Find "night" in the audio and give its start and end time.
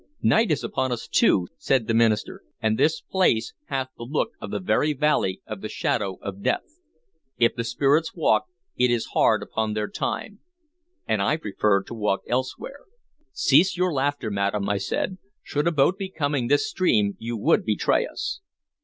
0.23-0.49